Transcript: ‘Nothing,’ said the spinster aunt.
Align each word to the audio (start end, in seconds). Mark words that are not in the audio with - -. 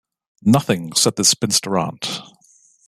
‘Nothing,’ 0.41 0.93
said 0.95 1.15
the 1.15 1.23
spinster 1.23 1.77
aunt. 1.77 2.21